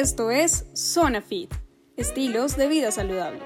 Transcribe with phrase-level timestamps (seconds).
[0.00, 1.52] Esto es Zona Fit,
[1.98, 3.40] estilos de vida saludable.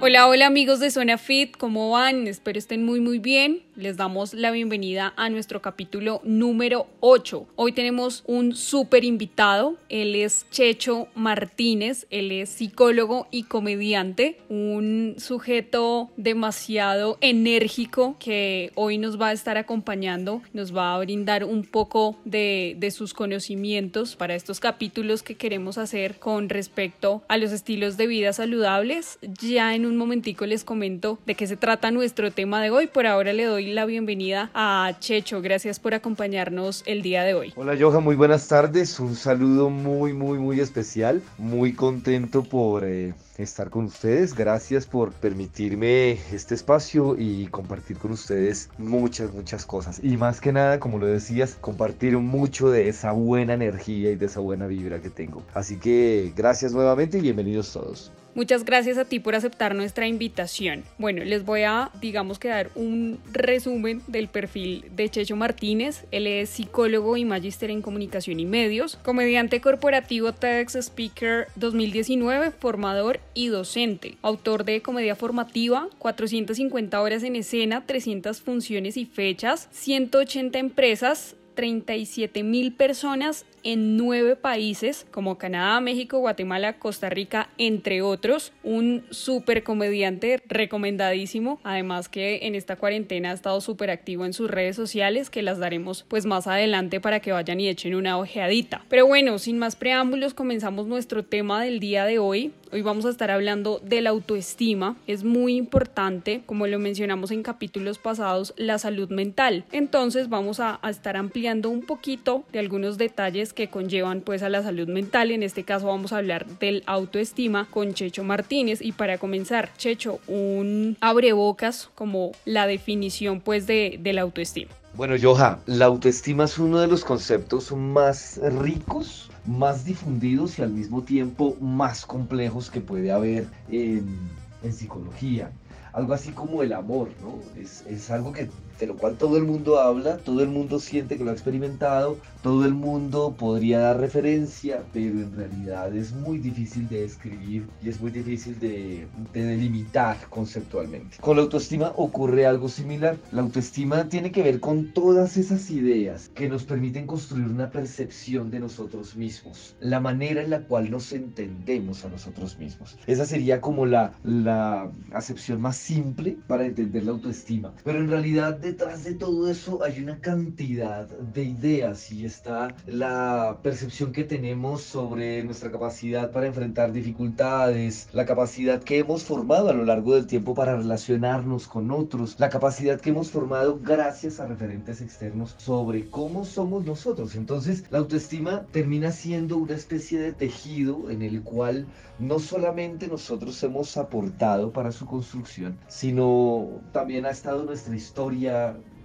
[0.00, 2.28] Hola, hola amigos de Zona Fit, ¿cómo van?
[2.28, 3.64] Espero estén muy muy bien.
[3.80, 7.46] Les damos la bienvenida a nuestro capítulo número 8.
[7.56, 15.14] Hoy tenemos un súper invitado, él es Checho Martínez, él es psicólogo y comediante, un
[15.16, 21.64] sujeto demasiado enérgico que hoy nos va a estar acompañando, nos va a brindar un
[21.64, 27.50] poco de, de sus conocimientos para estos capítulos que queremos hacer con respecto a los
[27.50, 29.18] estilos de vida saludables.
[29.22, 32.86] Ya en un momentico les comento de qué se trata nuestro tema de hoy.
[32.86, 35.42] Por ahora le doy la bienvenida a Checho.
[35.42, 37.52] Gracias por acompañarnos el día de hoy.
[37.56, 38.98] Hola Johan, muy buenas tardes.
[39.00, 41.22] Un saludo muy, muy, muy especial.
[41.38, 42.84] Muy contento por...
[42.84, 44.34] Eh, estar con ustedes.
[44.34, 50.00] Gracias por permitirme este espacio y compartir con ustedes muchas, muchas cosas.
[50.02, 54.26] Y más que nada, como lo decías, compartir mucho de esa buena energía y de
[54.26, 55.42] esa buena vibra que tengo.
[55.54, 58.12] Así que gracias nuevamente y bienvenidos todos.
[58.32, 60.84] Muchas gracias a ti por aceptar nuestra invitación.
[60.98, 66.04] Bueno, les voy a, digamos que dar un resumen del perfil de Checho Martínez.
[66.12, 73.18] Él es psicólogo y magíster en comunicación y medios, comediante corporativo TEDx Speaker 2019, formador
[73.34, 80.58] y docente, autor de comedia formativa, 450 horas en escena, 300 funciones y fechas, 180
[80.58, 88.52] empresas, 37 mil personas en nueve países como Canadá, México, Guatemala, Costa Rica, entre otros.
[88.62, 91.60] Un súper comediante recomendadísimo.
[91.64, 95.58] Además que en esta cuarentena ha estado súper activo en sus redes sociales que las
[95.58, 98.84] daremos pues más adelante para que vayan y echen una ojeadita.
[98.88, 102.52] Pero bueno, sin más preámbulos comenzamos nuestro tema del día de hoy.
[102.72, 104.96] Hoy vamos a estar hablando de la autoestima.
[105.08, 109.64] Es muy importante, como lo mencionamos en capítulos pasados, la salud mental.
[109.72, 114.48] Entonces vamos a, a estar ampliando un poquito de algunos detalles que conllevan pues a
[114.48, 115.30] la salud mental.
[115.30, 120.20] En este caso vamos a hablar del autoestima con Checho Martínez y para comenzar, Checho,
[120.28, 124.70] un abrebocas como la definición pues de, de autoestima.
[124.94, 130.70] Bueno, Joha, la autoestima es uno de los conceptos más ricos, más difundidos y al
[130.70, 134.18] mismo tiempo más complejos que puede haber en,
[134.62, 135.52] en psicología.
[135.92, 137.38] Algo así como el amor, ¿no?
[137.60, 138.48] Es, es algo que
[138.80, 142.16] de lo cual todo el mundo habla, todo el mundo siente que lo ha experimentado,
[142.42, 147.90] todo el mundo podría dar referencia, pero en realidad es muy difícil de describir y
[147.90, 151.18] es muy difícil de, de delimitar conceptualmente.
[151.20, 153.18] Con la autoestima ocurre algo similar.
[153.32, 158.50] La autoestima tiene que ver con todas esas ideas que nos permiten construir una percepción
[158.50, 162.96] de nosotros mismos, la manera en la cual nos entendemos a nosotros mismos.
[163.06, 167.74] Esa sería como la, la acepción más simple para entender la autoestima.
[167.84, 173.58] Pero en realidad detrás de todo eso hay una cantidad de ideas y está la
[173.64, 179.72] percepción que tenemos sobre nuestra capacidad para enfrentar dificultades, la capacidad que hemos formado a
[179.72, 184.46] lo largo del tiempo para relacionarnos con otros, la capacidad que hemos formado gracias a
[184.46, 187.34] referentes externos sobre cómo somos nosotros.
[187.34, 191.86] Entonces, la autoestima termina siendo una especie de tejido en el cual
[192.20, 198.59] no solamente nosotros hemos aportado para su construcción, sino también ha estado nuestra historia,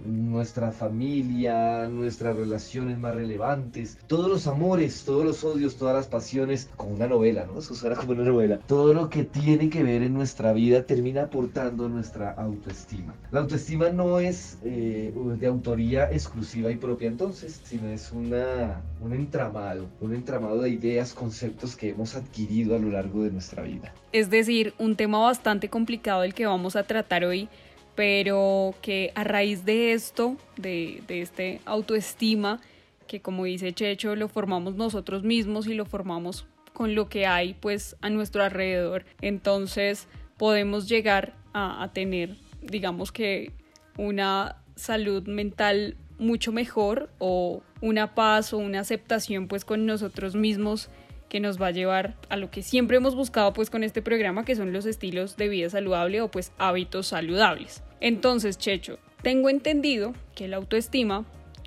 [0.06, 6.68] nuestra familia, nuestras relaciones más relevantes, todos los amores, todos los odios, todas las pasiones,
[6.76, 7.58] como una novela, ¿no?
[7.58, 8.58] Eso suena como una novela.
[8.66, 13.14] Todo lo que tiene que ver en nuestra vida termina aportando nuestra autoestima.
[13.30, 19.12] La autoestima no es eh, de autoría exclusiva y propia entonces, sino es una, un
[19.12, 23.92] entramado, un entramado de ideas, conceptos que hemos adquirido a lo largo de nuestra vida.
[24.12, 27.48] Es decir, un tema bastante complicado el que vamos a tratar hoy
[27.96, 32.60] pero que a raíz de esto, de, de este autoestima,
[33.08, 37.54] que como dice Checho, lo formamos nosotros mismos y lo formamos con lo que hay
[37.54, 39.04] pues a nuestro alrededor.
[39.22, 43.52] Entonces podemos llegar a, a tener, digamos que,
[43.96, 50.90] una salud mental mucho mejor o una paz o una aceptación pues con nosotros mismos
[51.28, 54.44] que nos va a llevar a lo que siempre hemos buscado pues con este programa
[54.44, 57.82] que son los estilos de vida saludable o pues hábitos saludables.
[58.00, 61.24] Entonces, Checho, tengo entendido que la autoestima,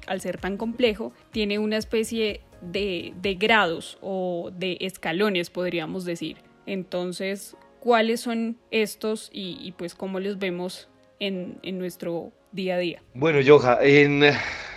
[0.08, 6.38] al ser tan complejo, tiene una especie de, de grados o de escalones, podríamos decir.
[6.66, 10.90] Entonces, ¿cuáles son estos y, pues cómo los vemos
[11.20, 13.02] en, en, nuestro día a día?
[13.14, 14.24] Bueno, Joja, en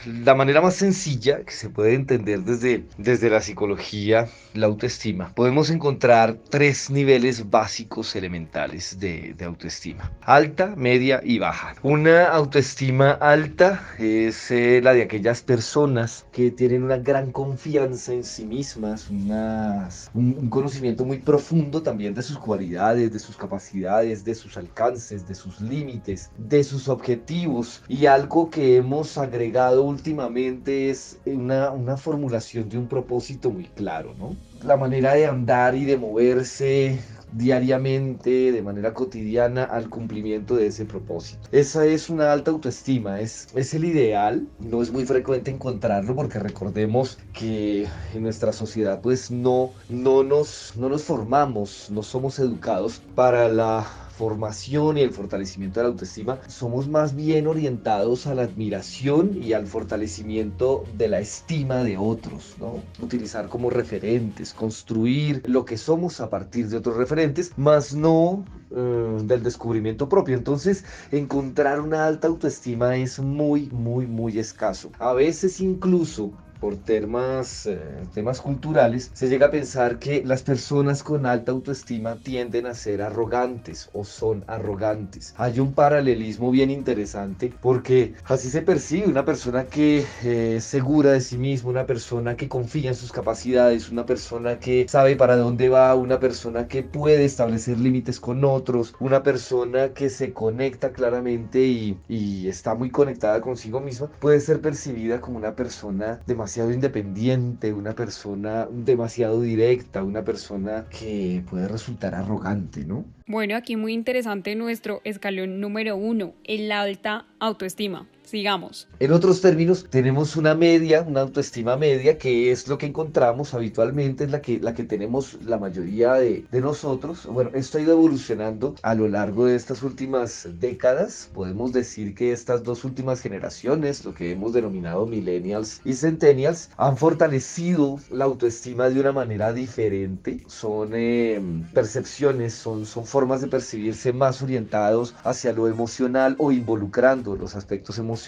[0.06, 5.70] la manera más sencilla que se puede entender desde, desde la psicología, la autoestima, podemos
[5.70, 10.12] encontrar tres niveles básicos elementales de, de autoestima.
[10.22, 11.75] Alta, media y baja.
[11.82, 18.25] Una autoestima alta es eh, la de aquellas personas que tienen una gran confianza en
[18.25, 24.25] sí mismas, unas, un, un conocimiento muy profundo también de sus cualidades, de sus capacidades,
[24.25, 30.90] de sus alcances, de sus límites, de sus objetivos y algo que hemos agregado últimamente
[30.90, 34.36] es una, una formulación de un propósito muy claro, ¿no?
[34.64, 36.98] La manera de andar y de moverse
[37.32, 41.48] diariamente, de manera cotidiana, al cumplimiento de ese propósito.
[41.50, 46.38] Esa es una alta autoestima, es, es el ideal, no es muy frecuente encontrarlo porque
[46.38, 53.00] recordemos que en nuestra sociedad pues no, no, nos, no nos formamos, no somos educados
[53.14, 53.86] para la
[54.22, 59.52] formación y el fortalecimiento de la autoestima, somos más bien orientados a la admiración y
[59.52, 62.84] al fortalecimiento de la estima de otros, ¿no?
[63.02, 69.19] Utilizar como referentes, construir lo que somos a partir de otros referentes, más no eh,
[69.24, 70.36] del descubrimiento propio.
[70.36, 74.92] Entonces, encontrar una alta autoestima es muy, muy, muy escaso.
[75.00, 81.02] A veces incluso por temas, eh, temas culturales, se llega a pensar que las personas
[81.02, 85.34] con alta autoestima tienden a ser arrogantes o son arrogantes.
[85.36, 91.10] Hay un paralelismo bien interesante porque así se percibe una persona que eh, es segura
[91.10, 95.36] de sí misma, una persona que confía en sus capacidades, una persona que sabe para
[95.36, 100.92] dónde va, una persona que puede establecer límites con otros, una persona que se conecta
[100.92, 106.51] claramente y, y está muy conectada consigo misma, puede ser percibida como una persona demasiado
[106.52, 113.06] demasiado independiente, una persona demasiado directa, una persona que puede resultar arrogante, ¿no?
[113.26, 118.06] Bueno, aquí muy interesante nuestro escalón número uno, el alta autoestima.
[118.32, 118.88] Sigamos.
[118.99, 124.25] En otros términos, tenemos una media, una autoestima media, que es lo que encontramos habitualmente,
[124.25, 127.26] es la que, la que tenemos la mayoría de, de nosotros.
[127.26, 131.29] Bueno, esto ha ido evolucionando a lo largo de estas últimas décadas.
[131.34, 136.96] Podemos decir que estas dos últimas generaciones, lo que hemos denominado millennials y centennials, han
[136.96, 140.43] fortalecido la autoestima de una manera diferente.
[140.46, 141.38] Son eh,
[141.75, 147.99] percepciones, son, son formas de percibirse más orientados hacia lo emocional o involucrando los aspectos
[147.99, 148.21] emocionales,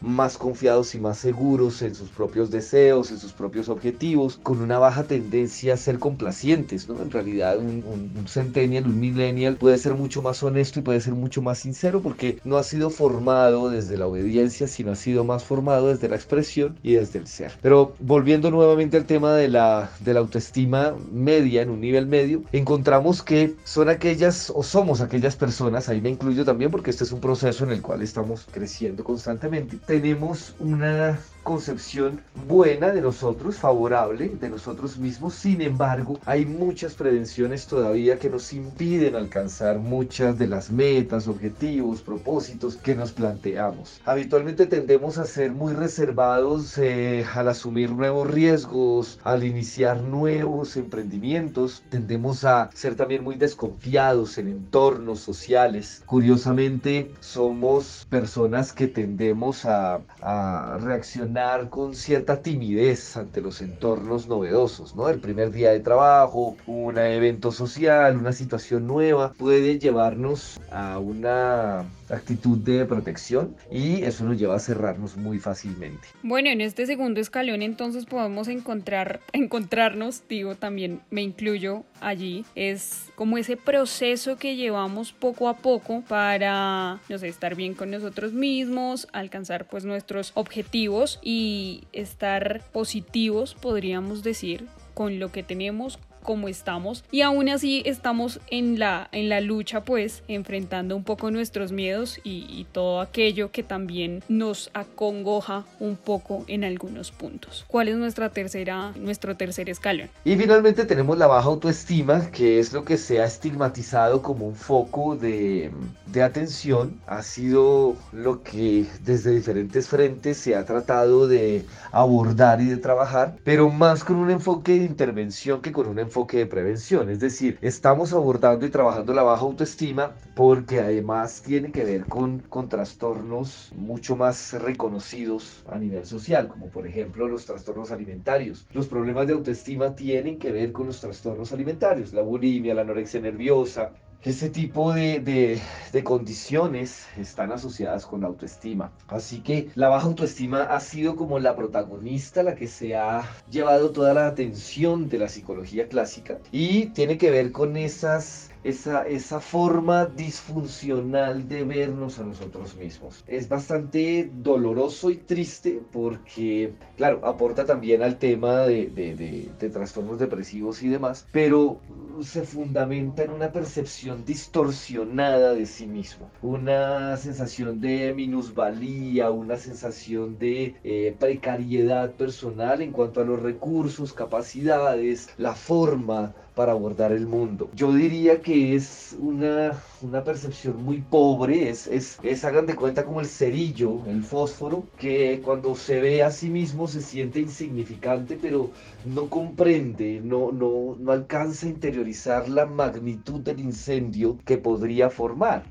[0.00, 4.78] más confiados y más seguros en sus propios deseos, en sus propios objetivos, con una
[4.78, 7.00] baja tendencia a ser complacientes, ¿no?
[7.00, 11.00] En realidad un, un, un centennial, un millennial puede ser mucho más honesto y puede
[11.00, 15.24] ser mucho más sincero porque no ha sido formado desde la obediencia, sino ha sido
[15.24, 17.52] más formado desde la expresión y desde el ser.
[17.62, 22.42] Pero volviendo nuevamente al tema de la, de la autoestima media, en un nivel medio,
[22.52, 27.12] encontramos que son aquellas o somos aquellas personas, ahí me incluyo también porque este es
[27.12, 34.28] un proceso en el cual estamos creciendo constantemente, tenemos una concepción buena de nosotros, favorable
[34.40, 35.34] de nosotros mismos.
[35.34, 42.02] Sin embargo, hay muchas prevenciones todavía que nos impiden alcanzar muchas de las metas, objetivos,
[42.02, 44.00] propósitos que nos planteamos.
[44.04, 51.82] Habitualmente tendemos a ser muy reservados eh, al asumir nuevos riesgos, al iniciar nuevos emprendimientos.
[51.90, 56.02] Tendemos a ser también muy desconfiados en entornos sociales.
[56.06, 61.29] Curiosamente, somos personas que tendemos a, a reaccionar
[61.68, 65.08] con cierta timidez ante los entornos novedosos, ¿no?
[65.08, 71.86] El primer día de trabajo, un evento social, una situación nueva, puede llevarnos a una
[72.08, 76.08] actitud de protección y eso nos lleva a cerrarnos muy fácilmente.
[76.22, 83.06] Bueno, en este segundo escalón entonces podemos encontrar, encontrarnos, digo, también me incluyo allí, es
[83.14, 88.32] como ese proceso que llevamos poco a poco para, no sé, estar bien con nosotros
[88.32, 96.48] mismos, alcanzar pues nuestros objetivos y estar positivos, podríamos decir, con lo que tenemos, como
[96.48, 101.72] estamos y aún así estamos en la, en la lucha pues enfrentando un poco nuestros
[101.72, 107.64] miedos y, y todo aquello que también nos acongoja un poco en algunos puntos.
[107.68, 110.10] ¿Cuál es nuestra tercera, nuestro tercer escalón?
[110.24, 114.54] Y finalmente tenemos la baja autoestima que es lo que se ha estigmatizado como un
[114.54, 115.70] foco de,
[116.06, 117.00] de atención.
[117.06, 123.36] Ha sido lo que desde diferentes frentes se ha tratado de abordar y de trabajar,
[123.44, 127.20] pero más con un enfoque de intervención que con un enfoque enfoque de prevención, es
[127.20, 132.68] decir, estamos abordando y trabajando la baja autoestima porque además tiene que ver con, con
[132.68, 138.66] trastornos mucho más reconocidos a nivel social, como por ejemplo los trastornos alimentarios.
[138.72, 143.20] Los problemas de autoestima tienen que ver con los trastornos alimentarios, la bulimia, la anorexia
[143.20, 145.60] nerviosa, ese tipo de,
[145.92, 148.92] de, condiciones están asociadas con la autoestima.
[149.08, 153.90] Así que la baja autoestima ha sido como la protagonista, la que se ha llevado
[153.90, 159.40] toda la atención de la psicología clásica y tiene que ver con esas esa, esa
[159.40, 163.24] forma disfuncional de vernos a nosotros mismos.
[163.26, 170.82] Es bastante doloroso y triste porque, claro, aporta también al tema de, de, trastornos depresivos
[170.82, 171.80] y demás, pero
[172.22, 180.38] se fundamenta en una percepción distorsionada de sí mismo, una sensación de minusvalía, una sensación
[180.38, 187.26] de eh, precariedad personal en cuanto a los recursos, capacidades, la forma para abordar el
[187.26, 187.70] mundo.
[187.74, 193.04] Yo diría que es una, una percepción muy pobre, es, es, es, hagan de cuenta
[193.04, 198.38] como el cerillo, el fósforo, que cuando se ve a sí mismo se siente insignificante,
[198.40, 198.70] pero
[199.04, 205.64] no comprende, no, no, no alcanza a interiorizar la magnitud del incendio que podría formar.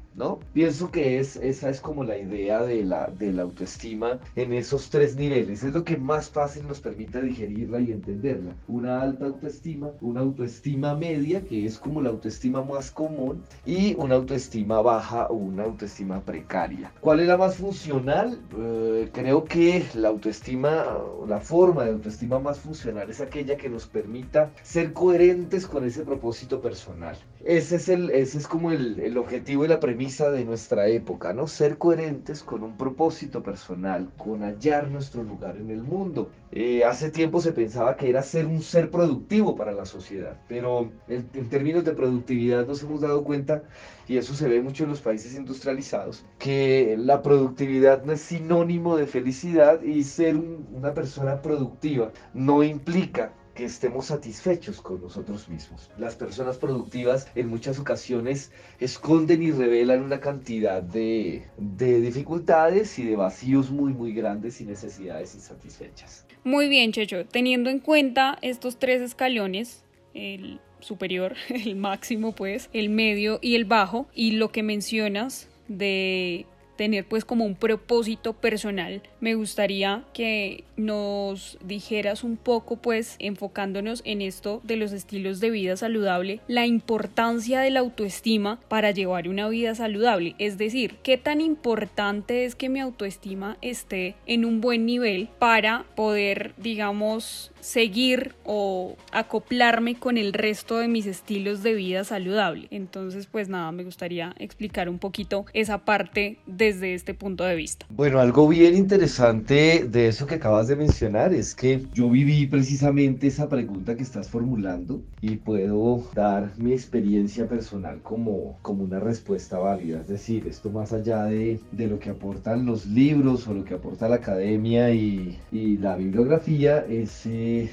[0.53, 4.89] Pienso que es, esa es como la idea de la, de la autoestima en esos
[4.89, 5.63] tres niveles.
[5.63, 8.53] Es lo que más fácil nos permite digerirla y entenderla.
[8.67, 14.15] Una alta autoestima, una autoestima media, que es como la autoestima más común, y una
[14.15, 16.91] autoestima baja o una autoestima precaria.
[16.99, 18.39] ¿Cuál es la más funcional?
[18.57, 20.85] Eh, creo que la autoestima,
[21.27, 26.03] la forma de autoestima más funcional es aquella que nos permita ser coherentes con ese
[26.03, 27.15] propósito personal.
[27.45, 31.31] Ese es, el, ese es como el, el objetivo y la premisa de nuestra época,
[31.31, 31.47] ¿no?
[31.47, 36.29] Ser coherentes con un propósito personal, con hallar nuestro lugar en el mundo.
[36.51, 40.91] Eh, hace tiempo se pensaba que era ser un ser productivo para la sociedad, pero
[41.07, 43.63] en, en términos de productividad nos hemos dado cuenta,
[44.05, 48.97] y eso se ve mucho en los países industrializados, que la productividad no es sinónimo
[48.97, 55.91] de felicidad y ser una persona productiva no implica que estemos satisfechos con nosotros mismos.
[55.97, 63.03] Las personas productivas en muchas ocasiones esconden y revelan una cantidad de, de dificultades y
[63.03, 66.25] de vacíos muy muy grandes y necesidades insatisfechas.
[66.45, 67.25] Muy bien, Checho.
[67.25, 73.65] Teniendo en cuenta estos tres escalones, el superior, el máximo pues, el medio y el
[73.65, 76.45] bajo, y lo que mencionas de
[76.79, 79.01] tener pues como un propósito personal.
[79.19, 85.49] Me gustaría que nos dijeras un poco pues enfocándonos en esto de los estilos de
[85.49, 90.35] vida saludable, la importancia de la autoestima para llevar una vida saludable.
[90.39, 95.83] Es decir, qué tan importante es que mi autoestima esté en un buen nivel para
[95.97, 102.67] poder digamos seguir o acoplarme con el resto de mis estilos de vida saludable.
[102.71, 107.85] Entonces, pues nada, me gustaría explicar un poquito esa parte desde este punto de vista.
[107.89, 113.27] Bueno, algo bien interesante de eso que acabas de mencionar es que yo viví precisamente
[113.27, 119.57] esa pregunta que estás formulando y puedo dar mi experiencia personal como, como una respuesta
[119.57, 120.01] válida.
[120.01, 123.73] Es decir, esto más allá de, de lo que aportan los libros o lo que
[123.73, 127.25] aporta la academia y, y la bibliografía, es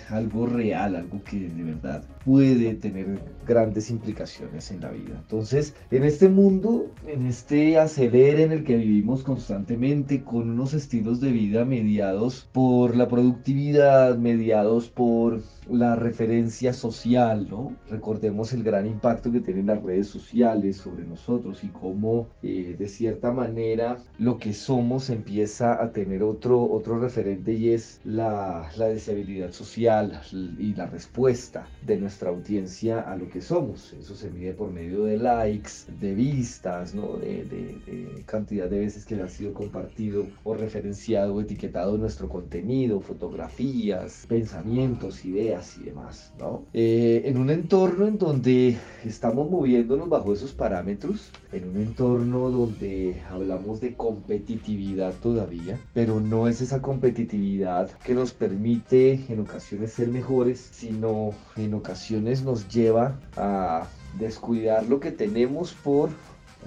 [0.09, 5.16] algo real, algo que de verdad puede tener grandes implicaciones en la vida.
[5.21, 11.21] Entonces, en este mundo, en este acelere en el que vivimos constantemente, con unos estilos
[11.21, 17.75] de vida mediados por la productividad, mediados por la referencia social, ¿no?
[17.90, 22.88] Recordemos el gran impacto que tienen las redes sociales sobre nosotros y cómo eh, de
[22.88, 28.87] cierta manera lo que somos empieza a tener otro, otro referente y es la, la
[28.87, 33.92] deseabilidad social y la respuesta de nuestra audiencia a lo que somos.
[33.92, 35.70] Eso se mide por medio de likes,
[36.00, 37.16] de vistas, ¿no?
[37.16, 42.28] de, de, de cantidad de veces que ha sido compartido o referenciado o etiquetado nuestro
[42.28, 46.65] contenido, fotografías, pensamientos, ideas y demás, ¿no?
[46.73, 53.23] Eh, en un entorno en donde estamos moviéndonos bajo esos parámetros, en un entorno donde
[53.31, 60.09] hablamos de competitividad todavía, pero no es esa competitividad que nos permite en ocasiones ser
[60.09, 63.87] mejores, sino en ocasiones nos lleva a
[64.19, 66.11] descuidar lo que tenemos por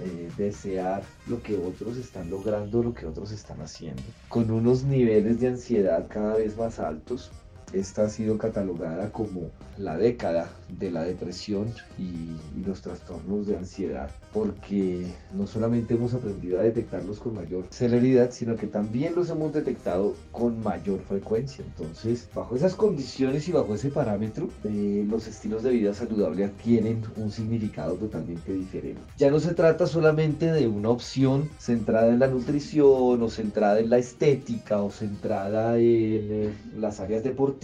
[0.02, 5.40] eh, desear lo que otros están logrando, lo que otros están haciendo, con unos niveles
[5.40, 7.30] de ansiedad cada vez más altos,
[7.72, 10.48] esta ha sido catalogada como la década
[10.78, 12.30] de la depresión y,
[12.66, 18.54] los trastornos de ansiedad, porque no solamente hemos aprendido a detectarlos con mayor celeridad, sino
[18.54, 21.64] que también los hemos detectado con mayor frecuencia.
[21.64, 27.02] Entonces, bajo esas condiciones y bajo ese parámetro, eh, los estilos de vida saludable adquieren
[27.16, 29.00] un significado totalmente diferente.
[29.16, 33.88] Ya no se trata solamente de una opción centrada en la nutrición o centrada en
[33.88, 37.59] la estética o centrada en eh, las áreas deportivas,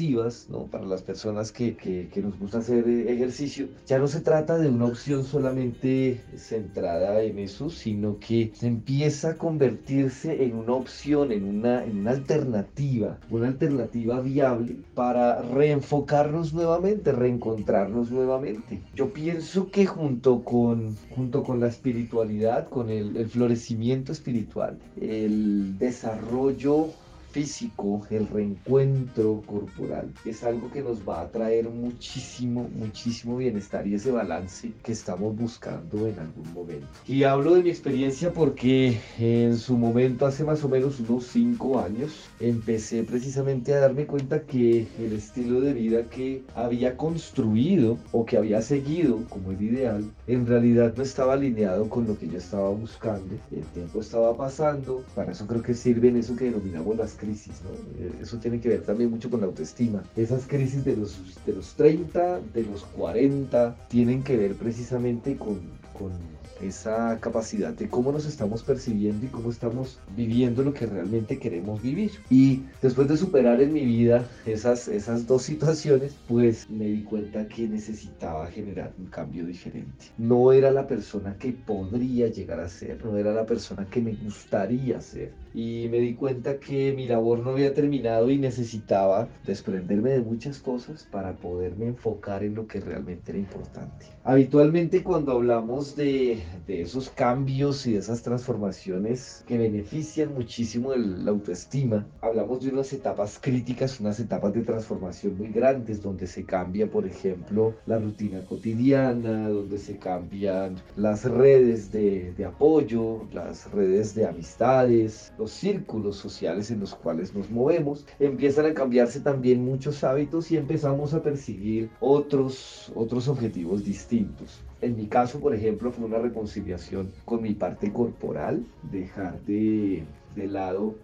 [0.49, 0.67] ¿no?
[0.67, 4.87] para las personas que, nos gusta hacer eh, ejercicio, ya no se trata de una
[4.87, 11.45] opción solamente centrada en eso, sino que se empieza a convertirse en una opción, en
[11.45, 18.83] una, en una alternativa, una alternativa viable para reenfocarnos nuevamente, reencontrarnos nuevamente.
[18.95, 25.79] Yo pienso que junto con, junto con la espiritualidad, con el, el florecimiento espiritual, el
[25.79, 26.89] desarrollo
[27.37, 33.95] físico, el reencuentro corporal, es algo que nos va a traer muchísimo, muchísimo bienestar y
[33.95, 36.87] ese balance que estamos buscando en algún momento.
[37.07, 41.79] Y hablo de mi experiencia porque en su momento, hace más o menos unos 5
[41.79, 48.25] años, empecé precisamente a darme cuenta que el estilo de vida que había construido o
[48.25, 52.39] que había seguido como el ideal, en realidad no estaba alineado con lo que yo
[52.39, 53.35] estaba buscando.
[53.53, 57.71] El tiempo estaba pasando, para eso creo que sirven eso que denominamos las crisis, ¿no?
[58.03, 60.03] Eh, eso tiene que ver también mucho con la autoestima.
[60.17, 65.61] Esas crisis de los, de los 30, de los 40, tienen que ver precisamente con,
[65.99, 66.13] con
[66.61, 71.83] esa capacidad de cómo nos estamos percibiendo y cómo estamos viviendo lo que realmente queremos
[71.83, 72.13] vivir.
[72.31, 77.47] Y después de superar en mi vida esas, esas dos situaciones, pues me di cuenta
[77.47, 80.07] que necesitaba generar un cambio diferente.
[80.19, 84.15] No era la persona que podría llegar a ser, no era la persona que me
[84.15, 85.33] gustaría ser.
[85.57, 90.59] Y me di cuenta que mi labor no había terminado y necesitaba desprenderme de muchas
[90.59, 94.07] cosas para poderme enfocar en lo que realmente era importante.
[94.23, 96.37] Habitualmente cuando hablamos de
[96.67, 102.07] de esos cambios y de esas transformaciones que benefician muchísimo la autoestima.
[102.21, 107.07] Hablamos de unas etapas críticas, unas etapas de transformación muy grandes, donde se cambia, por
[107.07, 114.27] ejemplo, la rutina cotidiana, donde se cambian las redes de, de apoyo, las redes de
[114.27, 118.07] amistades, los círculos sociales en los cuales nos movemos.
[118.19, 124.61] Empiezan a cambiarse también muchos hábitos y empezamos a perseguir otros, otros objetivos distintos.
[124.81, 130.47] En mi caso, por ejemplo, fue una reconciliación con mi parte corporal, dejar de, de
[130.47, 130.95] lado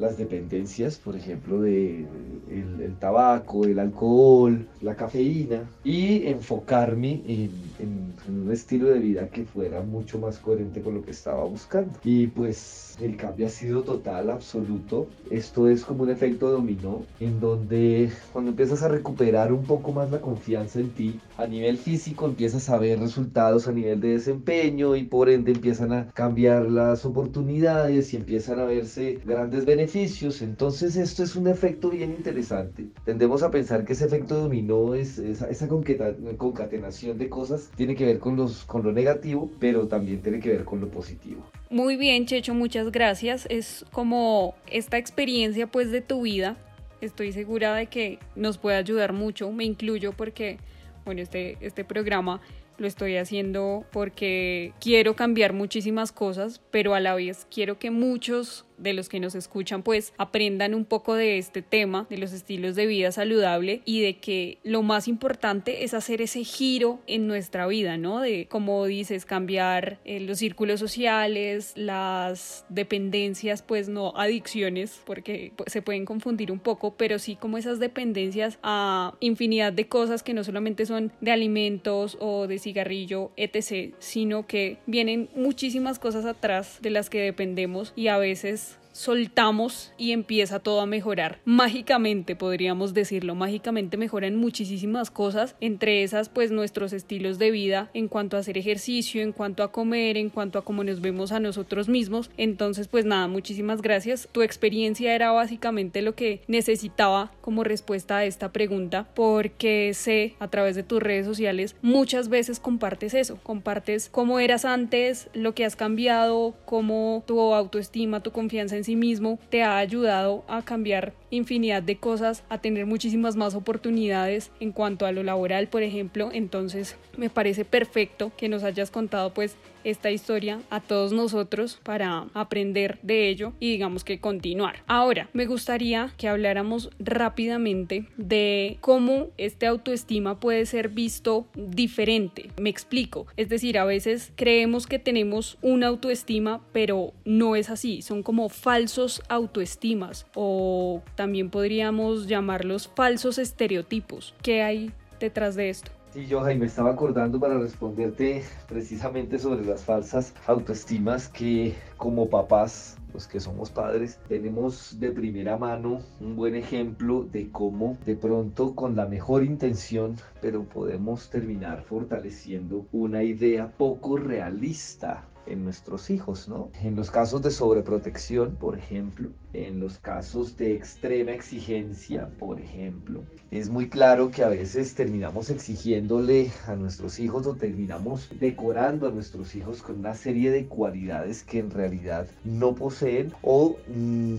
[0.00, 2.06] las dependencias, por ejemplo, de
[2.50, 9.44] el, tabaco, el alcohol, la cafeína, y enfocarme en, en, un estilo de vida que
[9.44, 11.98] fuera mucho más coherente con lo que estaba buscando.
[12.02, 15.06] Y pues el cambio ha sido total, absoluto.
[15.30, 20.10] Esto es como un efecto dominó, en donde cuando empiezas a recuperar un poco más
[20.10, 24.96] la confianza en ti, a nivel físico empiezas a ver resultados a nivel de desempeño
[24.96, 30.96] y por ende empiezan a cambiar las oportunidades y empiezan a verse grandes beneficios entonces
[30.96, 32.86] esto es un efecto bien interesante.
[33.04, 38.18] Tendemos a pensar que ese efecto dominó, es, esa concatenación de cosas, tiene que ver
[38.18, 41.44] con, los, con lo negativo, pero también tiene que ver con lo positivo.
[41.70, 43.46] Muy bien, Checho, muchas gracias.
[43.50, 46.56] Es como esta experiencia pues de tu vida.
[47.00, 49.50] Estoy segura de que nos puede ayudar mucho.
[49.50, 50.58] Me incluyo porque,
[51.04, 52.40] bueno, este, este programa
[52.80, 58.64] lo estoy haciendo porque quiero cambiar muchísimas cosas, pero a la vez quiero que muchos
[58.80, 62.74] de los que nos escuchan pues aprendan un poco de este tema, de los estilos
[62.74, 67.66] de vida saludable y de que lo más importante es hacer ese giro en nuestra
[67.66, 68.20] vida, ¿no?
[68.20, 75.72] De, como dices, cambiar eh, los círculos sociales, las dependencias, pues no adicciones, porque pues,
[75.72, 80.34] se pueden confundir un poco, pero sí como esas dependencias a infinidad de cosas que
[80.34, 86.78] no solamente son de alimentos o de cigarrillo, etc., sino que vienen muchísimas cosas atrás
[86.80, 88.69] de las que dependemos y a veces
[89.00, 91.38] soltamos y empieza todo a mejorar.
[91.46, 98.08] Mágicamente, podríamos decirlo, mágicamente mejoran muchísimas cosas, entre esas pues nuestros estilos de vida en
[98.08, 101.40] cuanto a hacer ejercicio, en cuanto a comer, en cuanto a cómo nos vemos a
[101.40, 102.30] nosotros mismos.
[102.36, 104.28] Entonces pues nada, muchísimas gracias.
[104.32, 110.48] Tu experiencia era básicamente lo que necesitaba como respuesta a esta pregunta porque sé a
[110.48, 115.64] través de tus redes sociales muchas veces compartes eso, compartes cómo eras antes, lo que
[115.64, 121.82] has cambiado, cómo tu autoestima, tu confianza en mismo te ha ayudado a cambiar infinidad
[121.82, 126.30] de cosas, a tener muchísimas más oportunidades en cuanto a lo laboral, por ejemplo.
[126.32, 132.26] Entonces me parece perfecto que nos hayas contado pues esta historia a todos nosotros para
[132.34, 134.82] aprender de ello y digamos que continuar.
[134.86, 142.50] Ahora, me gustaría que habláramos rápidamente de cómo este autoestima puede ser visto diferente.
[142.60, 143.26] Me explico.
[143.36, 148.02] Es decir, a veces creemos que tenemos una autoestima, pero no es así.
[148.02, 154.34] Son como falsos autoestimas o también podríamos llamarlos falsos estereotipos.
[154.42, 155.90] ¿Qué hay detrás de esto?
[156.14, 162.96] Sí, yo me estaba acordando para responderte precisamente sobre las falsas autoestimas que como papás,
[163.12, 168.74] los que somos padres, tenemos de primera mano un buen ejemplo de cómo de pronto
[168.74, 176.48] con la mejor intención, pero podemos terminar fortaleciendo una idea poco realista en nuestros hijos,
[176.48, 176.70] ¿no?
[176.82, 183.24] En los casos de sobreprotección, por ejemplo, en los casos de extrema exigencia, por ejemplo,
[183.50, 189.10] es muy claro que a veces terminamos exigiéndole a nuestros hijos o terminamos decorando a
[189.10, 194.36] nuestros hijos con una serie de cualidades que en realidad no poseen o mm,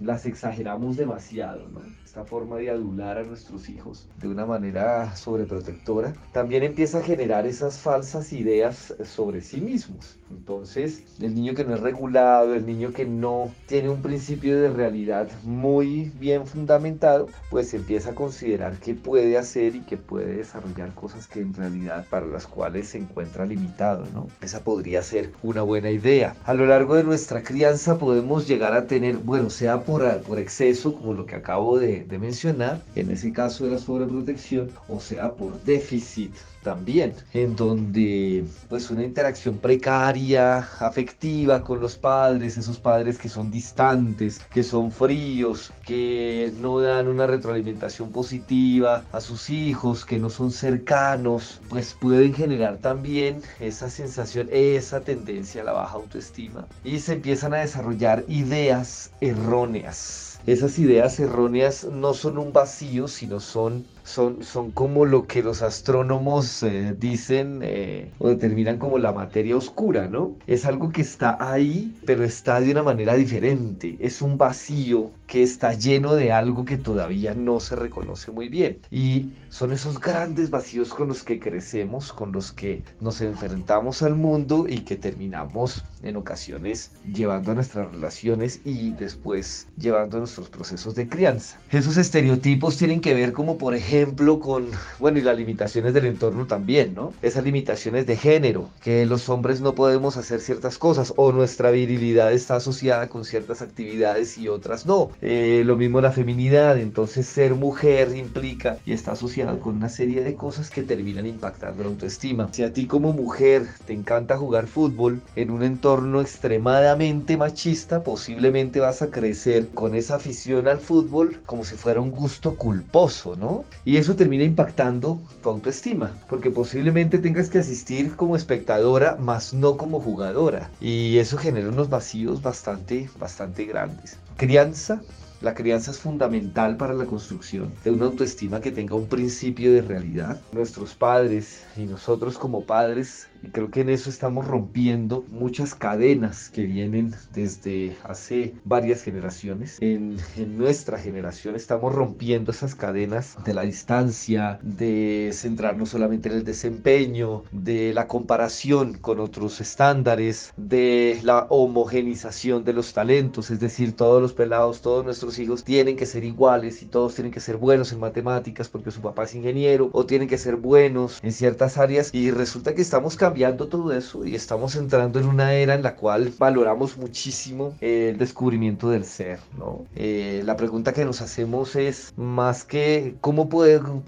[0.00, 1.80] las exageramos demasiado, ¿no?
[2.12, 7.46] esta forma de adular a nuestros hijos de una manera sobreprotectora, también empieza a generar
[7.46, 10.18] esas falsas ideas sobre sí mismos.
[10.36, 14.70] Entonces, el niño que no es regulado, el niño que no tiene un principio de
[14.70, 20.94] realidad muy bien fundamentado, pues empieza a considerar que puede hacer y que puede desarrollar
[20.94, 24.28] cosas que en realidad para las cuales se encuentra limitado, ¿no?
[24.40, 26.34] Esa podría ser una buena idea.
[26.44, 30.94] A lo largo de nuestra crianza podemos llegar a tener, bueno, sea por, por exceso,
[30.94, 35.32] como lo que acabo de, de, mencionar, en ese caso de la sobreprotección, o sea
[35.32, 36.32] por déficit
[36.62, 43.50] también, en donde pues una interacción precaria, afectiva con los padres, esos padres que son
[43.50, 50.30] distantes, que son fríos, que no dan una retroalimentación positiva a sus hijos, que no
[50.30, 56.66] son cercanos, pues pueden generar también esa sensación, esa tendencia a la baja autoestima.
[56.84, 60.40] Y se empiezan a desarrollar ideas erróneas.
[60.46, 65.62] Esas ideas erróneas no son un vacío, sino son son, son como lo que los
[65.62, 70.36] astrónomos eh, dicen eh, o determinan como la materia oscura, ¿no?
[70.46, 73.96] Es algo que está ahí, pero está de una manera diferente.
[74.00, 78.80] Es un vacío que está lleno de algo que todavía no se reconoce muy bien.
[78.90, 84.14] Y son esos grandes vacíos con los que crecemos, con los que nos enfrentamos al
[84.14, 90.50] mundo y que terminamos en ocasiones llevando a nuestras relaciones y después llevando a nuestros
[90.50, 91.58] procesos de crianza.
[91.70, 94.68] Esos estereotipos tienen que ver como por ejemplo con,
[94.98, 97.14] bueno, y las limitaciones del entorno también, ¿no?
[97.22, 102.34] Esas limitaciones de género, que los hombres no podemos hacer ciertas cosas o nuestra virilidad
[102.34, 105.10] está asociada con ciertas actividades y otras no.
[105.24, 110.24] Eh, lo mismo la feminidad, entonces ser mujer implica y está asociado con una serie
[110.24, 112.48] de cosas que terminan impactando la autoestima.
[112.52, 118.80] Si a ti como mujer te encanta jugar fútbol en un entorno extremadamente machista, posiblemente
[118.80, 123.64] vas a crecer con esa afición al fútbol como si fuera un gusto culposo, ¿no?
[123.84, 129.76] Y eso termina impactando tu autoestima, porque posiblemente tengas que asistir como espectadora, más no
[129.76, 130.68] como jugadora.
[130.80, 134.18] Y eso genera unos vacíos bastante, bastante grandes.
[134.36, 135.02] Crianza
[135.42, 139.82] la crianza es fundamental para la construcción de una autoestima que tenga un principio de
[139.82, 140.40] realidad.
[140.52, 146.48] Nuestros padres y nosotros como padres y creo que en eso estamos rompiendo muchas cadenas
[146.50, 149.78] que vienen desde hace varias generaciones.
[149.80, 156.36] En, en, nuestra generación estamos rompiendo esas cadenas de la distancia, de centrarnos solamente en
[156.36, 163.50] el desempeño, de la comparación con otros estándares, de la homogenización de los talentos.
[163.50, 167.32] Es decir, todos los pelados, todos nuestros hijos tienen que ser iguales y todos tienen
[167.32, 171.18] que ser buenos en matemáticas porque su papá es ingeniero o tienen que ser buenos
[171.22, 172.14] en ciertas áreas.
[172.14, 175.82] Y resulta que estamos cambiando cambiando todo eso y estamos entrando en una era en
[175.82, 179.86] la cual valoramos muchísimo el descubrimiento del ser, ¿no?
[179.96, 183.48] Eh, la pregunta que nos hacemos es más que cómo,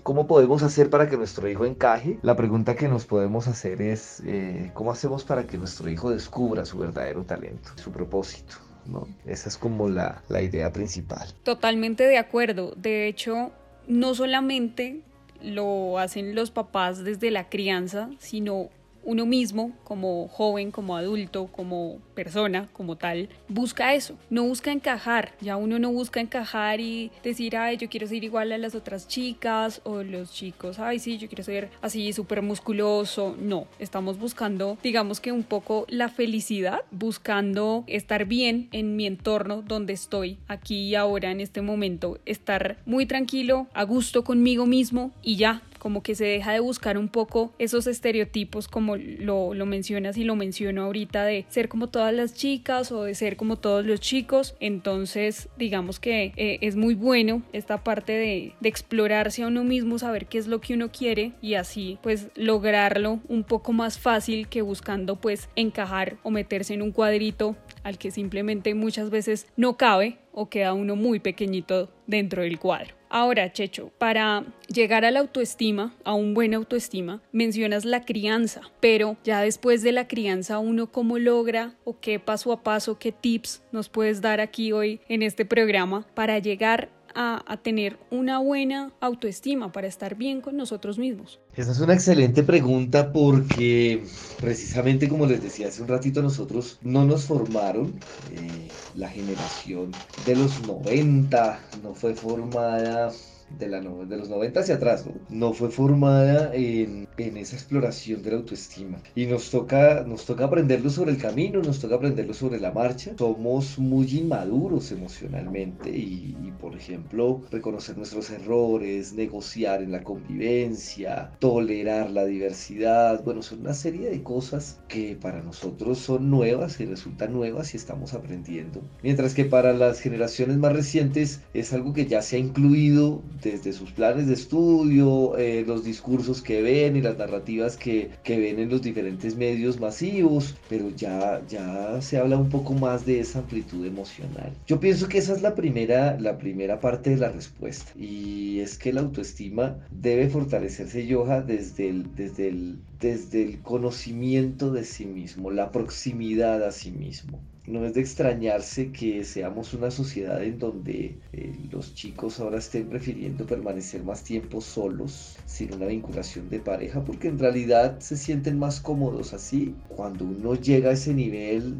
[0.03, 4.23] cómo podemos hacer para que nuestro hijo encaje, la pregunta que nos podemos hacer es
[4.27, 8.57] eh, cómo hacemos para que nuestro hijo descubra su verdadero talento, su propósito.
[8.85, 9.09] ¿no?
[9.25, 11.27] Esa es como la, la idea principal.
[11.45, 12.75] Totalmente de acuerdo.
[12.77, 13.53] De hecho,
[13.89, 15.01] no solamente
[15.41, 18.69] lo hacen los papás desde la crianza, sino
[19.05, 25.35] uno mismo, como joven, como adulto, como persona, como tal, busca eso, no busca encajar,
[25.41, 29.09] ya uno no busca encajar y decir, ay, yo quiero ser igual a las otras
[29.09, 34.79] chicas o los chicos, ay, sí, yo quiero ser así súper musculoso, no, estamos buscando,
[34.83, 40.89] digamos que un poco la felicidad, buscando estar bien en mi entorno donde estoy, aquí
[40.89, 46.03] y ahora, en este momento, estar muy tranquilo, a gusto conmigo mismo y ya, como
[46.03, 50.35] que se deja de buscar un poco esos estereotipos como lo, lo mencionas y lo
[50.35, 54.57] menciono ahorita de ser como todas las chicas o de ser como todos los chicos.
[54.61, 59.99] Entonces, digamos que eh, es muy bueno esta parte de, de explorarse a uno mismo,
[59.99, 64.49] saber qué es lo que uno quiere y así pues lograrlo un poco más fácil
[64.49, 69.77] que buscando pues encajar o meterse en un cuadrito al que simplemente muchas veces no
[69.77, 73.04] cabe o queda uno muy pequeñito dentro del cuadro.
[73.17, 79.17] Ahora, Checho, para llegar a la autoestima, a un buen autoestima, mencionas la crianza, pero
[79.23, 83.63] ya después de la crianza, uno cómo logra o qué paso a paso, qué tips
[83.71, 89.73] nos puedes dar aquí hoy en este programa para llegar a, tener una buena autoestima,
[89.73, 91.41] para estar bien con nosotros mismos?
[91.55, 94.03] Esa es una excelente pregunta porque
[94.41, 97.95] precisamente como les decía hace un ratito, nosotros no nos formaron,
[98.33, 99.93] eh, la generación
[100.27, 103.13] de los 90 no fue formada
[103.59, 105.53] de, la, de los 90 hacia atrás, ¿no?
[105.53, 108.99] fue formada en, en, esa exploración de la autoestima.
[109.15, 113.13] Y nos toca, nos toca aprenderlo sobre el camino, nos toca aprenderlo sobre la marcha.
[113.19, 121.31] Somos muy inmaduros emocionalmente y, y por ejemplo, reconocer nuestros errores, negociar en la convivencia,
[121.39, 126.87] tolerar la diversidad, bueno, son una serie de cosas que para nosotros son nuevas y
[126.87, 128.83] resultan nuevas y estamos aprendiendo.
[129.03, 133.73] Mientras que para las generaciones más recientes es algo que ya se ha incluido desde
[133.73, 138.59] sus planes de estudio, eh, los discursos que ven y las narrativas que, que, ven
[138.59, 143.41] en los diferentes medios masivos, pero ya, ya se habla un poco más de esa
[143.41, 144.53] amplitud emocional.
[144.67, 148.79] Yo pienso que esa es la primera, la primera parte de la respuesta y es
[148.79, 155.05] que la autoestima debe fortalecerse, Yoja, desde el, desde el, desde el conocimiento de sí
[155.05, 157.41] mismo, la proximidad a sí mismo.
[157.67, 162.91] No es de extrañarse que seamos una sociedad en donde eh, los chicos ahora estén
[162.91, 168.59] prefiriendo permanecer más tiempo solos, sin una vinculación de pareja, porque en realidad se sienten
[168.59, 169.75] más cómodos así.
[169.89, 171.77] Cuando uno llega a ese nivel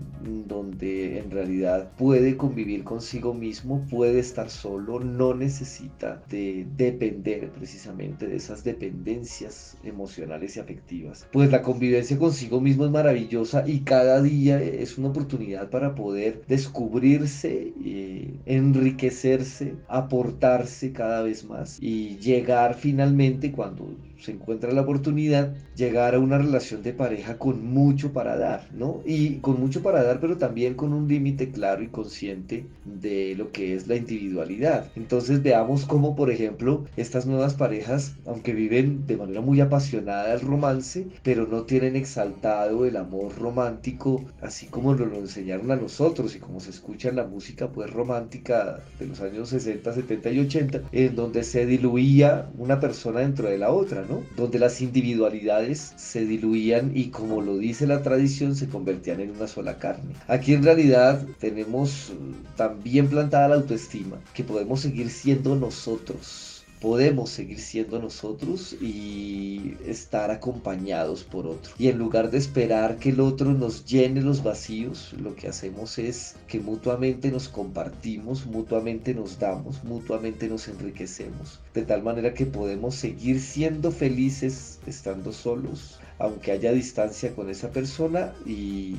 [0.47, 8.27] donde en realidad puede convivir consigo mismo, puede estar solo, no necesita de depender precisamente
[8.27, 11.29] de esas dependencias emocionales y afectivas.
[11.31, 16.45] Pues la convivencia consigo mismo es maravillosa y cada día es una oportunidad para poder
[16.47, 23.93] descubrirse, eh, enriquecerse, aportarse cada vez más y llegar finalmente cuando
[24.25, 29.03] se encuentra la oportunidad, llegar a una relación de pareja con mucho para dar, ¿no?
[29.05, 33.53] Y con mucho para dar, pero también con un límite claro y consciente de lo
[33.53, 34.91] que es la individualidad.
[34.97, 40.41] Entonces veamos cómo, por ejemplo, estas nuevas parejas, aunque viven de manera muy apasionada el
[40.41, 46.35] romance, pero no tienen exaltado el amor romántico, así como nos lo enseñaron a nosotros
[46.35, 50.41] y como se escucha en la música pues romántica de los años 60, 70 y
[50.41, 54.14] 80, en donde se diluía una persona dentro de la otra, ¿no?
[54.37, 59.47] Donde las individualidades se diluían y como lo dice la tradición se convertían en una
[59.47, 60.15] sola carne.
[60.29, 62.13] Aquí en realidad tenemos
[62.57, 66.54] tan bien plantada la autoestima que podemos seguir siendo nosotros
[66.85, 71.73] podemos seguir siendo nosotros y estar acompañados por otro.
[71.79, 75.99] Y en lugar de esperar que el otro nos llene los vacíos, lo que hacemos
[75.99, 82.45] es que mutuamente nos compartimos, mutuamente nos damos, mutuamente nos enriquecemos, de tal manera que
[82.45, 88.95] podemos seguir siendo felices estando solos, aunque haya distancia con esa persona y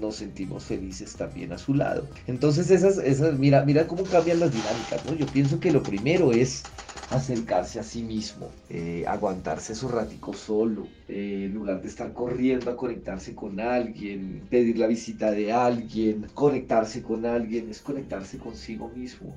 [0.00, 2.06] nos sentimos felices también a su lado.
[2.26, 5.14] Entonces esas, esas, mira, mira cómo cambian las dinámicas, ¿no?
[5.14, 6.62] Yo pienso que lo primero es
[7.10, 12.70] acercarse a sí mismo, eh, aguantarse su ratico solo, eh, en lugar de estar corriendo
[12.70, 18.88] a conectarse con alguien, pedir la visita de alguien, conectarse con alguien, es conectarse consigo
[18.88, 19.34] mismo.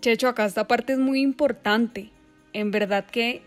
[0.00, 2.10] Checho, acá esta parte es muy importante.
[2.52, 3.42] En verdad que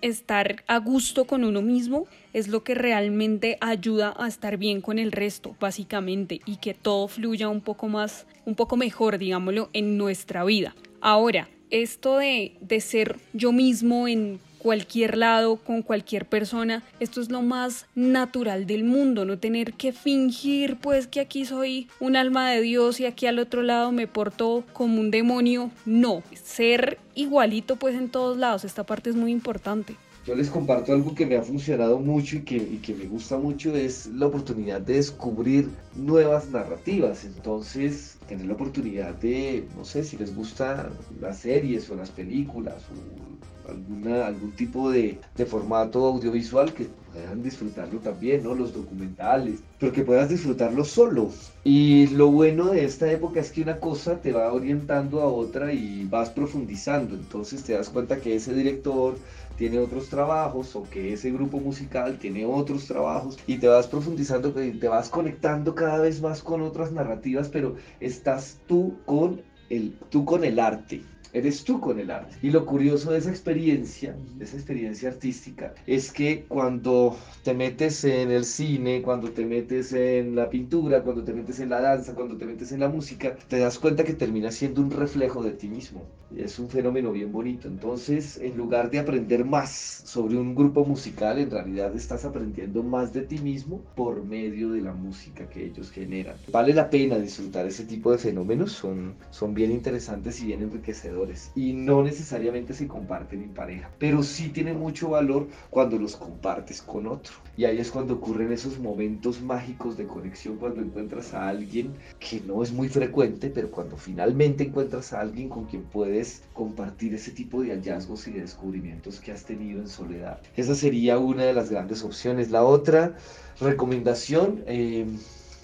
[0.00, 4.98] estar a gusto con uno mismo es lo que realmente ayuda a estar bien con
[4.98, 9.96] el resto, básicamente, y que todo fluya un poco más, un poco mejor, digámoslo, en
[9.96, 10.74] nuestra vida.
[11.00, 16.82] Ahora, esto de, de ser yo mismo en cualquier lado, con cualquier persona.
[17.00, 21.88] Esto es lo más natural del mundo, no tener que fingir pues que aquí soy
[21.98, 25.70] un alma de Dios y aquí al otro lado me porto como un demonio.
[25.84, 29.96] No, ser igualito pues en todos lados, esta parte es muy importante.
[30.24, 33.38] Yo les comparto algo que me ha funcionado mucho y que, y que me gusta
[33.38, 37.24] mucho, es la oportunidad de descubrir nuevas narrativas.
[37.24, 42.84] Entonces, tener la oportunidad de, no sé, si les gustan las series o las películas
[42.88, 48.54] o alguna, algún tipo de, de formato audiovisual que puedan disfrutarlo también, ¿no?
[48.54, 51.30] Los documentales, pero que puedas disfrutarlo solo.
[51.64, 55.72] Y lo bueno de esta época es que una cosa te va orientando a otra
[55.72, 57.14] y vas profundizando.
[57.14, 59.16] Entonces te das cuenta que ese director
[59.56, 64.52] tiene otros trabajos o que ese grupo musical tiene otros trabajos y te vas profundizando,
[64.52, 70.24] te vas conectando cada vez más con otras narrativas, pero estás tú con el, tú
[70.24, 72.36] con el arte eres tú con el arte.
[72.42, 78.04] Y lo curioso de esa experiencia, de esa experiencia artística, es que cuando te metes
[78.04, 82.14] en el cine, cuando te metes en la pintura, cuando te metes en la danza,
[82.14, 85.52] cuando te metes en la música, te das cuenta que termina siendo un reflejo de
[85.52, 86.04] ti mismo.
[86.36, 87.68] Es un fenómeno bien bonito.
[87.68, 93.12] Entonces, en lugar de aprender más sobre un grupo musical, en realidad estás aprendiendo más
[93.12, 96.36] de ti mismo por medio de la música que ellos generan.
[96.50, 101.21] Vale la pena disfrutar ese tipo de fenómenos, son, son bien interesantes y bien enriquecedores.
[101.54, 106.82] Y no necesariamente se comparten en pareja, pero sí tiene mucho valor cuando los compartes
[106.82, 107.32] con otro.
[107.56, 112.40] Y ahí es cuando ocurren esos momentos mágicos de conexión, cuando encuentras a alguien que
[112.40, 117.30] no es muy frecuente, pero cuando finalmente encuentras a alguien con quien puedes compartir ese
[117.30, 120.40] tipo de hallazgos y de descubrimientos que has tenido en soledad.
[120.56, 122.50] Esa sería una de las grandes opciones.
[122.50, 123.16] La otra
[123.60, 125.06] recomendación, eh,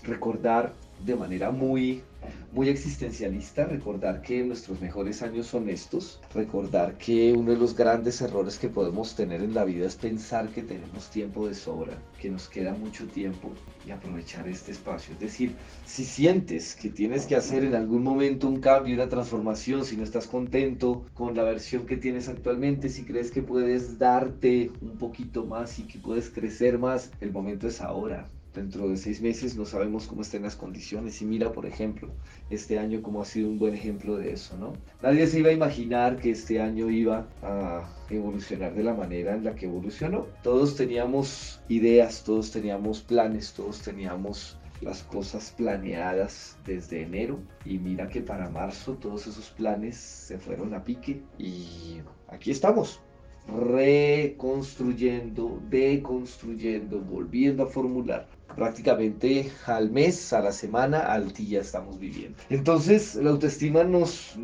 [0.05, 0.73] recordar
[1.05, 2.03] de manera muy
[2.53, 8.21] muy existencialista, recordar que nuestros mejores años son estos, recordar que uno de los grandes
[8.21, 12.31] errores que podemos tener en la vida es pensar que tenemos tiempo de sobra, que
[12.31, 13.53] nos queda mucho tiempo
[13.87, 15.15] y aprovechar este espacio.
[15.15, 19.85] Es decir, si sientes que tienes que hacer en algún momento un cambio, una transformación,
[19.85, 24.71] si no estás contento con la versión que tienes actualmente, si crees que puedes darte
[24.81, 29.21] un poquito más y que puedes crecer más, el momento es ahora dentro de seis
[29.21, 31.23] meses no sabemos cómo estén las condiciones.
[31.23, 32.09] Y mira, por ejemplo,
[32.51, 34.73] este año como ha sido un buen ejemplo de eso, ¿no?
[35.03, 39.45] Nadie se iba a imaginar que este año iba a evolucionar de la manera en
[39.45, 40.27] la que evolucionó.
[40.43, 48.09] Todos teníamos ideas, todos teníamos planes, todos teníamos las cosas planeadas desde enero y mira
[48.09, 53.01] que para marzo todos esos planes se fueron a pique y aquí estamos
[53.49, 62.39] reconstruyendo, deconstruyendo, volviendo a formular prácticamente al mes, a la semana, al día estamos viviendo.
[62.51, 64.37] Entonces, la autoestima nos...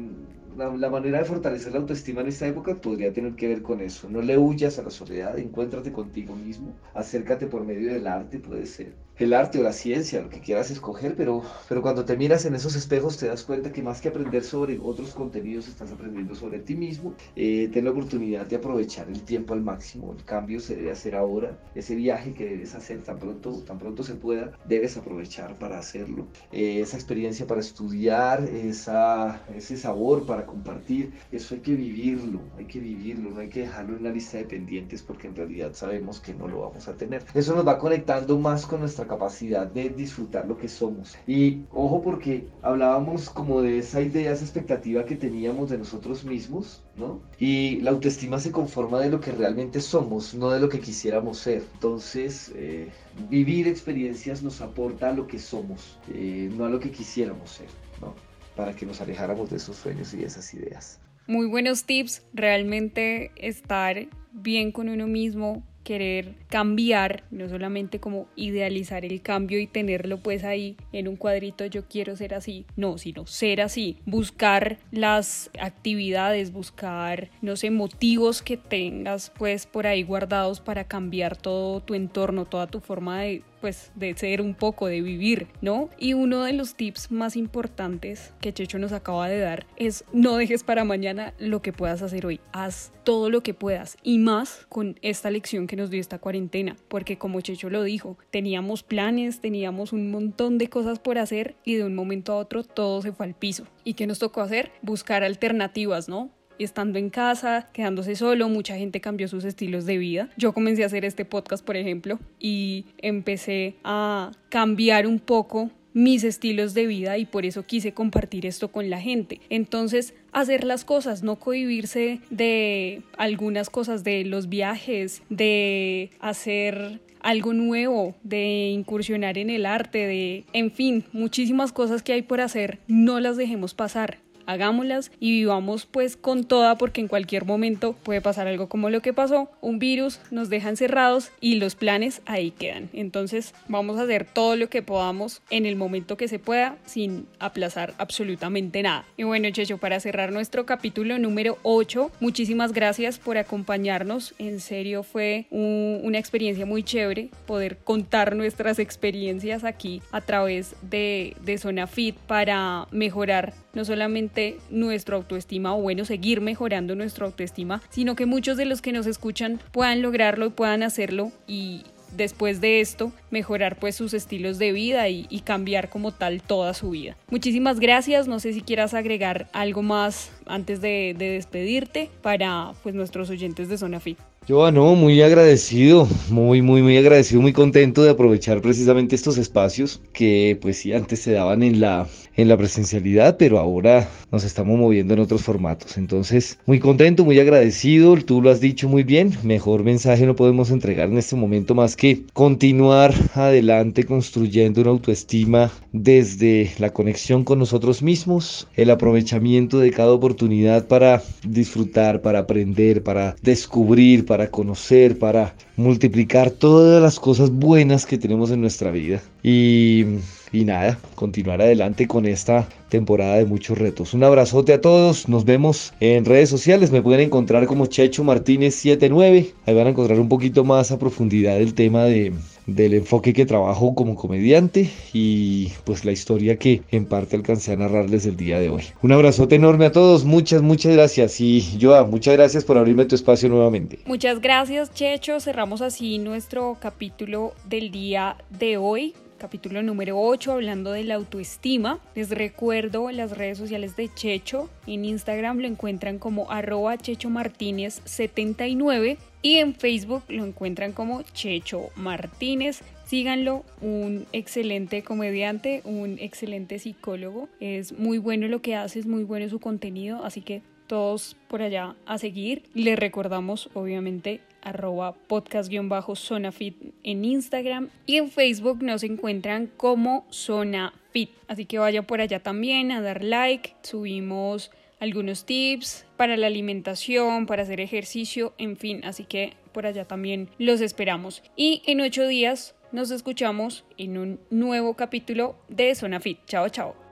[0.56, 3.80] La, la, manera de fortalecer la autoestima en esta época podría tener que ver con
[3.80, 4.08] eso.
[4.08, 8.66] No le huyas a la soledad, encuéntrate contigo mismo, acércate por medio del arte, puede
[8.66, 12.44] ser el arte o la ciencia, lo que quieras escoger, pero, pero cuando te miras
[12.44, 16.34] en esos espejos te das cuenta que más que aprender sobre otros contenidos, estás aprendiendo
[16.34, 17.14] sobre ti mismo.
[17.36, 20.12] Eh, ten la oportunidad de aprovechar el tiempo al máximo.
[20.12, 21.58] El cambio se debe hacer ahora.
[21.74, 26.26] Ese viaje que debes hacer tan pronto, tan pronto se pueda, debes aprovechar para hacerlo.
[26.52, 32.66] Eh, esa experiencia para estudiar, esa, ese sabor para compartir, eso hay que vivirlo, hay
[32.66, 36.20] que vivirlo, no hay que dejarlo en la lista de pendientes porque en realidad sabemos
[36.20, 37.24] que no lo vamos a tener.
[37.34, 41.16] Eso nos va conectando más con nuestra capacidad de disfrutar lo que somos.
[41.26, 46.82] Y ojo porque hablábamos como de esa idea, esa expectativa que teníamos de nosotros mismos,
[46.96, 47.20] ¿no?
[47.38, 51.38] Y la autoestima se conforma de lo que realmente somos, no de lo que quisiéramos
[51.38, 51.62] ser.
[51.74, 52.88] Entonces, eh,
[53.28, 57.68] vivir experiencias nos aporta a lo que somos, eh, no a lo que quisiéramos ser,
[58.00, 58.14] ¿no?
[58.56, 61.00] Para que nos alejáramos de esos sueños y de esas ideas.
[61.26, 69.04] Muy buenos tips, realmente estar bien con uno mismo, querer cambiar, no solamente como idealizar
[69.04, 73.26] el cambio y tenerlo pues ahí en un cuadrito yo quiero ser así, no, sino
[73.26, 80.60] ser así, buscar las actividades, buscar, no sé, motivos que tengas pues por ahí guardados
[80.60, 85.00] para cambiar todo tu entorno, toda tu forma de pues de ser un poco, de
[85.00, 85.88] vivir, ¿no?
[85.96, 90.36] Y uno de los tips más importantes que Checho nos acaba de dar es no
[90.36, 94.66] dejes para mañana lo que puedas hacer hoy, haz todo lo que puedas y más
[94.68, 99.40] con esta lección que nos dio esta cuarentena, porque como Checho lo dijo, teníamos planes,
[99.40, 103.12] teníamos un montón de cosas por hacer y de un momento a otro todo se
[103.12, 103.66] fue al piso.
[103.82, 104.72] ¿Y qué nos tocó hacer?
[104.82, 106.28] Buscar alternativas, ¿no?
[106.58, 110.30] Estando en casa, quedándose solo, mucha gente cambió sus estilos de vida.
[110.36, 116.24] Yo comencé a hacer este podcast, por ejemplo, y empecé a cambiar un poco mis
[116.24, 119.40] estilos de vida y por eso quise compartir esto con la gente.
[119.48, 127.54] Entonces, hacer las cosas, no cohibirse de algunas cosas, de los viajes, de hacer algo
[127.54, 132.80] nuevo, de incursionar en el arte, de, en fin, muchísimas cosas que hay por hacer,
[132.86, 138.20] no las dejemos pasar hagámoslas y vivamos pues con toda porque en cualquier momento puede
[138.20, 142.50] pasar algo como lo que pasó, un virus nos deja encerrados y los planes ahí
[142.50, 142.88] quedan.
[142.92, 147.26] Entonces vamos a hacer todo lo que podamos en el momento que se pueda sin
[147.38, 149.04] aplazar absolutamente nada.
[149.16, 154.34] Y bueno, Checho, para cerrar nuestro capítulo número 8, muchísimas gracias por acompañarnos.
[154.38, 161.36] En serio fue una experiencia muy chévere poder contar nuestras experiencias aquí a través de,
[161.42, 164.33] de Zona Fit para mejorar no solamente
[164.70, 169.06] nuestra autoestima o bueno, seguir mejorando nuestra autoestima, sino que muchos de los que nos
[169.06, 171.82] escuchan puedan lograrlo y puedan hacerlo y
[172.16, 176.90] después de esto mejorar pues sus estilos de vida y, cambiar como tal toda su
[176.90, 177.16] vida.
[177.28, 182.94] Muchísimas gracias, no sé si quieras agregar algo más antes de, de despedirte para pues
[182.94, 184.18] nuestros oyentes de Zona Fit.
[184.46, 190.02] Yo, no, muy agradecido, muy, muy, muy agradecido, muy contento de aprovechar precisamente estos espacios
[190.12, 194.78] que pues sí antes se daban en la, en la presencialidad, pero ahora nos estamos
[194.78, 195.96] moviendo en otros formatos.
[195.96, 200.70] Entonces, muy contento, muy agradecido, tú lo has dicho muy bien, mejor mensaje no podemos
[200.70, 207.60] entregar en este momento más que continuar adelante construyendo una autoestima desde la conexión con
[207.60, 215.18] nosotros mismos, el aprovechamiento de cada oportunidad para disfrutar, para aprender, para descubrir, para conocer,
[215.18, 219.20] para multiplicar todas las cosas buenas que tenemos en nuestra vida.
[219.42, 220.04] Y,
[220.52, 224.14] y nada, continuar adelante con esta temporada de muchos retos.
[224.14, 228.76] Un abrazote a todos, nos vemos en redes sociales, me pueden encontrar como Checho Martínez
[228.76, 232.32] 79, ahí van a encontrar un poquito más a profundidad el tema de,
[232.66, 237.76] del enfoque que trabajo como comediante y pues la historia que en parte alcancé a
[237.76, 238.84] narrarles el día de hoy.
[239.02, 243.14] Un abrazote enorme a todos, muchas, muchas gracias y Joa, muchas gracias por abrirme tu
[243.14, 243.98] espacio nuevamente.
[244.06, 250.92] Muchas gracias Checho, cerramos así nuestro capítulo del día de hoy capítulo número 8 hablando
[250.92, 252.00] de la autoestima.
[252.14, 254.70] Les recuerdo las redes sociales de Checho.
[254.86, 261.22] En Instagram lo encuentran como arroba Checho Martínez 79 y en Facebook lo encuentran como
[261.22, 262.82] Checho Martínez.
[263.06, 267.48] Síganlo, un excelente comediante, un excelente psicólogo.
[267.60, 271.62] Es muy bueno lo que hace, es muy bueno su contenido, así que todos por
[271.62, 272.62] allá a seguir.
[272.74, 280.92] Les recordamos, obviamente, arroba podcast-zona fit en Instagram y en Facebook nos encuentran como Zona
[281.10, 281.30] Fit.
[281.46, 283.74] Así que vaya por allá también a dar like.
[283.82, 289.04] Subimos algunos tips para la alimentación, para hacer ejercicio, en fin.
[289.04, 291.42] Así que por allá también los esperamos.
[291.56, 296.38] Y en ocho días nos escuchamos en un nuevo capítulo de Zona Fit.
[296.46, 297.03] Chao, chao.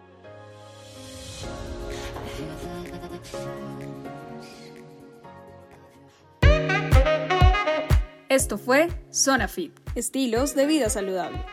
[8.32, 11.44] Esto fue Zona Fit, estilos de vida saludable.